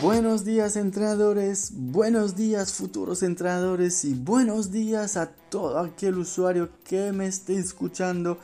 [0.00, 7.12] Buenos días entrenadores, buenos días futuros entrenadores y buenos días a todo aquel usuario que
[7.12, 8.38] me esté escuchando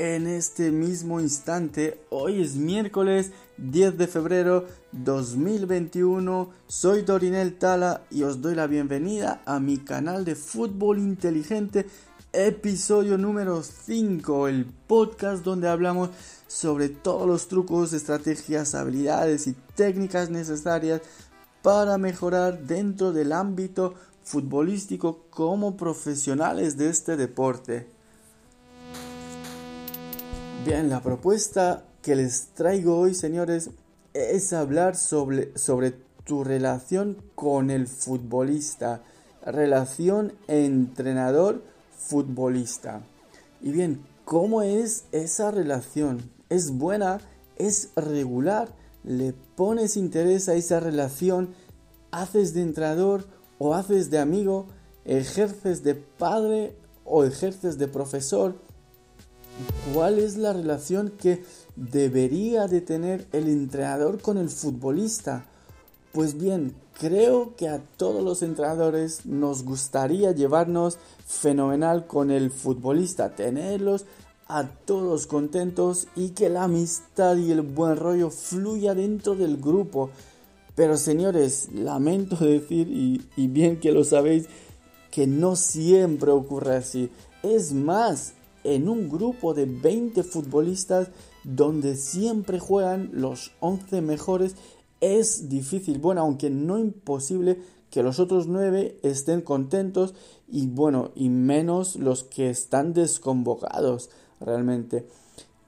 [0.00, 2.00] en este mismo instante.
[2.10, 6.50] Hoy es miércoles 10 de febrero 2021.
[6.66, 11.86] Soy Dorinel Tala y os doy la bienvenida a mi canal de fútbol inteligente,
[12.32, 16.10] episodio número 5, el podcast donde hablamos
[16.46, 21.00] sobre todos los trucos, estrategias, habilidades y técnicas necesarias
[21.62, 27.88] para mejorar dentro del ámbito futbolístico como profesionales de este deporte.
[30.64, 33.70] Bien, la propuesta que les traigo hoy, señores,
[34.14, 39.02] es hablar sobre, sobre tu relación con el futbolista.
[39.44, 41.79] Relación entrenador-futbolista.
[43.60, 46.30] Y bien, ¿cómo es esa relación?
[46.48, 47.20] ¿Es buena?
[47.56, 48.74] ¿Es regular?
[49.04, 51.54] ¿Le pones interés a esa relación?
[52.10, 53.26] ¿Haces de entrenador
[53.58, 54.66] o haces de amigo?
[55.04, 58.56] ¿Ejerces de padre o ejerces de profesor?
[59.94, 61.44] ¿Cuál es la relación que
[61.76, 65.46] debería de tener el entrenador con el futbolista?
[66.12, 73.36] Pues bien, creo que a todos los entrenadores nos gustaría llevarnos fenomenal con el futbolista,
[73.36, 74.06] tenerlos
[74.48, 80.10] a todos contentos y que la amistad y el buen rollo fluya dentro del grupo.
[80.74, 84.46] Pero señores, lamento decir, y, bien que lo sabéis,
[85.12, 87.08] que no siempre ocurre así.
[87.44, 91.08] Es más, en un grupo de 20 futbolistas
[91.44, 94.56] donde siempre juegan los 11 mejores
[95.00, 97.58] es difícil, bueno, aunque no imposible
[97.90, 100.14] que los otros 9 estén contentos
[100.48, 105.06] y bueno, y menos los que están desconvocados realmente.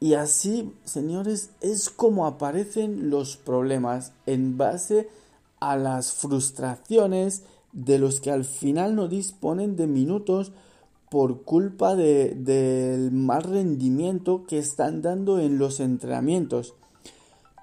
[0.00, 5.08] Y así, señores, es como aparecen los problemas en base
[5.60, 10.52] a las frustraciones de los que al final no disponen de minutos
[11.10, 16.74] por culpa del mal rendimiento que están dando en los entrenamientos.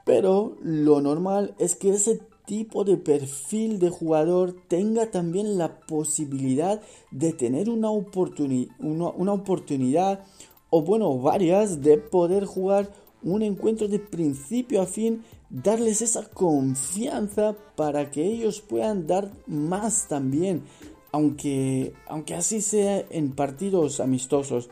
[0.06, 6.82] Pero lo normal es que ese tipo de perfil de jugador tenga también la posibilidad
[7.12, 10.26] de tener una, una oportunidad
[10.70, 12.92] o bueno, varias de poder jugar
[13.22, 20.08] un encuentro de principio a fin, darles esa confianza para que ellos puedan dar más
[20.10, 20.64] también
[21.14, 24.70] aunque, aunque así sea en partidos amistosos.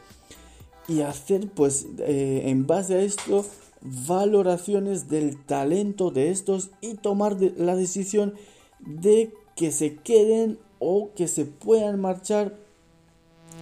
[0.87, 3.45] Y hacer pues eh, en base a esto
[3.81, 8.35] valoraciones del talento de estos y tomar la decisión
[8.79, 12.55] de que se queden o que se puedan marchar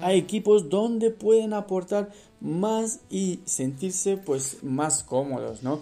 [0.01, 5.79] a equipos donde pueden aportar más y sentirse pues más cómodos, ¿no?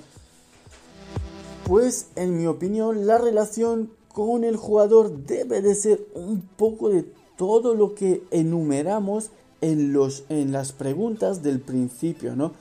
[1.65, 7.05] Pues en mi opinión la relación con el jugador debe de ser un poco de
[7.37, 9.29] todo lo que enumeramos
[9.61, 12.53] en, los, en las preguntas del principio, ¿no?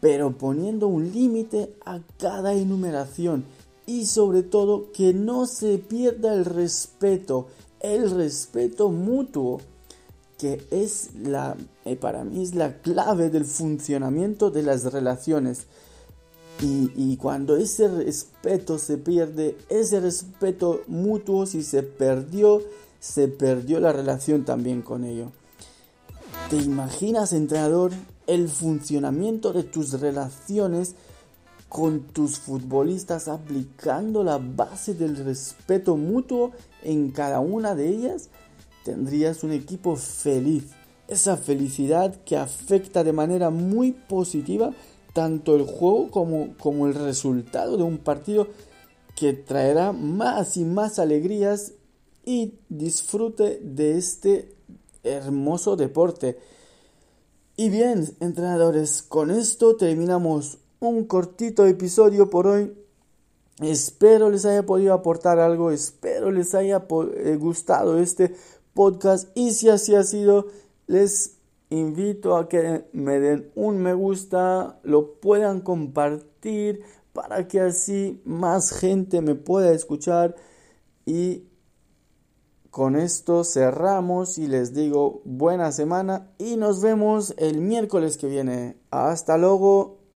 [0.00, 3.44] Pero poniendo un límite a cada enumeración
[3.86, 7.48] y sobre todo que no se pierda el respeto,
[7.80, 9.60] el respeto mutuo,
[10.38, 15.66] que es la, eh, para mí es la clave del funcionamiento de las relaciones.
[16.62, 22.62] Y, cuando ese respeto se pierde, ese respeto mutuo, si se perdió,
[23.00, 25.32] se perdió la relación también con ello.
[26.50, 27.92] ¿Te imaginas, entrenador,
[28.30, 30.94] el funcionamiento de tus relaciones
[31.68, 36.52] con tus futbolistas aplicando la base del respeto mutuo
[36.82, 38.28] en cada una de ellas?
[38.84, 40.64] Tendrías un equipo feliz.
[41.08, 44.72] Esa felicidad que afecta de manera muy positiva
[45.12, 48.46] tanto el juego como, como el resultado de un partido
[49.16, 51.72] que traerá más y más alegrías
[52.24, 54.54] y disfrute de este
[55.02, 56.38] hermoso deporte.
[57.60, 62.72] Y bien, entrenadores, con esto terminamos un cortito episodio por hoy.
[63.60, 68.34] Espero les haya podido aportar algo, espero les haya eh, gustado este
[68.72, 70.46] podcast y si así ha sido,
[70.86, 71.36] les
[71.68, 76.80] invito a que me den un me gusta, lo puedan compartir
[77.12, 80.34] para que así más gente me pueda escuchar
[81.04, 81.42] y
[82.70, 88.76] con esto cerramos y les digo buena semana y nos vemos el miércoles que viene.
[88.90, 89.99] Hasta luego.